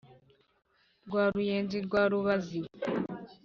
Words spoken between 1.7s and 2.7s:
rwa rubazi,